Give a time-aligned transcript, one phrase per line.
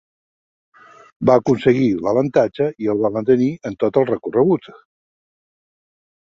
[1.29, 4.67] Va aconseguir l'avantatge i el va mantenir en tot el recorregut.